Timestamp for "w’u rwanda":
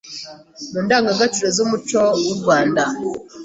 2.25-2.83